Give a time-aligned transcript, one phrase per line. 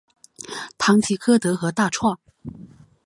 [0.79, 2.19] 唐吉柯德和大创